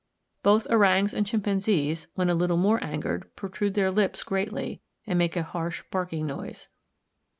Both 0.41 0.65
orangs 0.71 1.13
and 1.13 1.27
chimpanzees, 1.27 2.07
when 2.15 2.27
a 2.27 2.33
little 2.33 2.57
more 2.57 2.83
angered, 2.83 3.29
protrude 3.35 3.75
their 3.75 3.91
lips 3.91 4.23
greatly, 4.23 4.81
and 5.05 5.19
make 5.19 5.35
a 5.35 5.43
harsh 5.43 5.83
barking 5.91 6.25
noise. 6.25 6.69